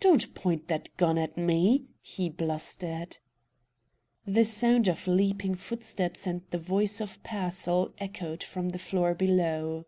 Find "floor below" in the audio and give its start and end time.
8.80-9.86